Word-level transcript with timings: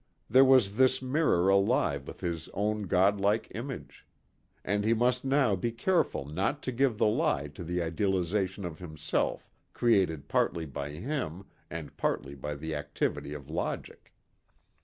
There 0.27 0.43
was 0.43 0.77
this 0.77 0.99
mirror 0.99 1.47
alive 1.49 2.07
with 2.07 2.21
his 2.21 2.49
own 2.55 2.87
God 2.87 3.19
like 3.19 3.51
image. 3.53 4.07
And 4.65 4.83
he 4.83 4.95
must 4.95 5.23
now 5.23 5.55
be 5.55 5.71
careful 5.71 6.25
not 6.25 6.63
to 6.63 6.71
give 6.71 6.97
the 6.97 7.05
lie 7.05 7.49
to 7.49 7.63
the 7.63 7.83
idealization 7.83 8.65
of 8.65 8.79
himself 8.79 9.47
created 9.73 10.27
partly 10.27 10.65
by 10.65 10.89
him 10.89 11.45
and 11.69 11.95
partly 11.97 12.33
by 12.33 12.55
the 12.55 12.73
activity 12.73 13.35
of 13.35 13.51
logic. 13.51 14.11